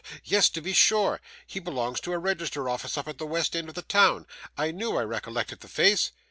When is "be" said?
0.61-0.73